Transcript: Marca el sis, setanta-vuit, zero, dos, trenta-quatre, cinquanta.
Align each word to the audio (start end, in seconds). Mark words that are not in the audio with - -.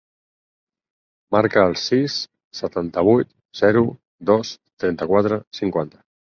Marca 1.35 1.65
el 1.73 1.77
sis, 1.81 2.15
setanta-vuit, 2.61 3.31
zero, 3.63 3.87
dos, 4.33 4.57
trenta-quatre, 4.85 5.43
cinquanta. 5.63 6.07